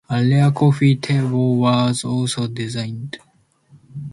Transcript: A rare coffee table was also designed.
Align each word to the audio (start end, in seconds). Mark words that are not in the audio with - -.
A 0.09 0.19
rare 0.27 0.49
coffee 0.49 0.95
table 0.95 1.57
was 1.57 2.03
also 2.03 2.47
designed. 2.47 3.19